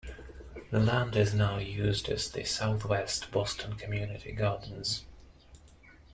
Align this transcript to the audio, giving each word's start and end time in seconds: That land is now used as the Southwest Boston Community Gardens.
That 0.71 0.79
land 0.79 1.15
is 1.15 1.35
now 1.35 1.59
used 1.59 2.09
as 2.09 2.27
the 2.27 2.43
Southwest 2.43 3.29
Boston 3.29 3.75
Community 3.75 4.31
Gardens. 4.31 5.05